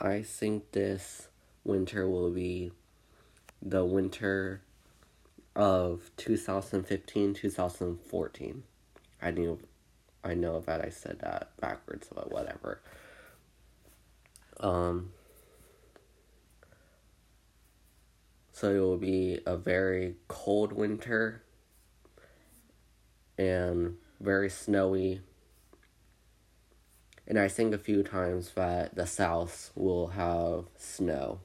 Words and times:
I 0.00 0.22
think 0.22 0.72
this 0.72 1.28
winter 1.64 2.08
will 2.08 2.30
be 2.30 2.70
the 3.60 3.84
winter 3.84 4.62
of 5.56 6.10
2015 6.16 7.34
2014. 7.34 8.62
I 9.20 9.30
knew 9.32 9.58
I 10.22 10.34
know 10.34 10.60
that 10.60 10.84
I 10.84 10.90
said 10.90 11.18
that 11.20 11.50
backwards, 11.60 12.08
but 12.14 12.30
whatever. 12.30 12.80
Um 14.60 15.10
so 18.52 18.70
it 18.70 18.78
will 18.80 18.98
be 18.98 19.40
a 19.46 19.56
very 19.56 20.14
cold 20.28 20.72
winter 20.72 21.42
and 23.36 23.96
very 24.20 24.50
snowy. 24.50 25.20
And 27.28 27.38
I 27.38 27.46
think 27.46 27.74
a 27.74 27.78
few 27.78 28.02
times 28.02 28.52
that 28.54 28.94
the 28.94 29.06
South 29.06 29.70
will 29.74 30.06
have 30.08 30.64
snow. 30.78 31.40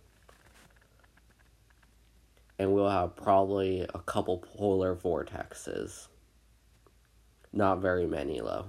And 2.58 2.74
we'll 2.74 2.90
have 2.90 3.18
probably 3.18 3.82
a 3.94 4.00
couple 4.00 4.38
polar 4.38 4.96
vortexes. 4.96 6.08
Not 7.52 7.82
very 7.82 8.08
many, 8.08 8.40
though. 8.40 8.68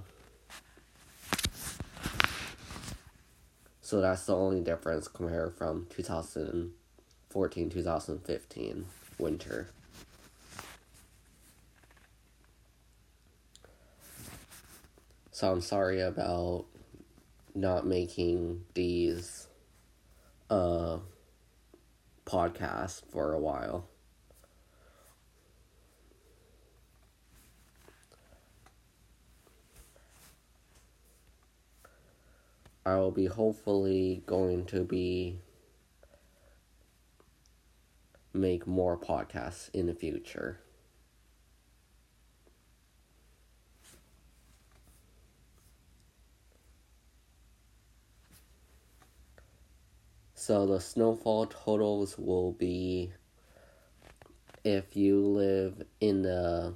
So 3.79 4.01
that's 4.01 4.25
the 4.25 4.35
only 4.35 4.59
difference 4.59 5.07
compared 5.07 5.55
from 5.55 5.87
2014 5.91 7.69
2015 7.69 8.85
winter. 9.17 9.69
So 15.31 15.51
I'm 15.51 15.61
sorry 15.61 16.01
about 16.01 16.65
not 17.55 17.87
making 17.87 18.65
these 18.73 19.47
uh 20.49 20.97
podcasts 22.25 23.01
for 23.11 23.33
a 23.33 23.39
while. 23.39 23.87
I 32.85 32.97
will 32.97 33.11
be 33.11 33.25
hopefully 33.25 34.21
going 34.27 34.65
to 34.65 34.83
be 34.83 35.39
make 38.31 38.67
more 38.67 38.97
podcasts 38.97 39.69
in 39.73 39.87
the 39.87 39.93
future. 39.95 40.59
So 50.45 50.67
the 50.67 50.79
snowfall 50.79 51.47
totals 51.47 52.19
will 52.19 52.51
be 52.51 53.11
if 54.63 54.95
you 54.95 55.19
live 55.25 55.81
in 55.99 56.21
the 56.21 56.75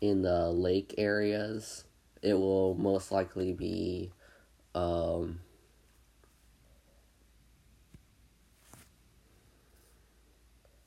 in 0.00 0.22
the 0.22 0.50
lake 0.50 0.96
areas, 0.98 1.84
it 2.22 2.34
will 2.34 2.74
most 2.74 3.12
likely 3.12 3.52
be 3.52 4.10
um, 4.74 5.38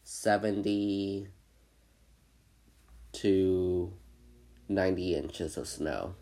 seventy 0.04 1.30
to 3.14 3.63
90 4.74 5.16
inches 5.16 5.58
of 5.58 5.68
snow. 5.68 6.16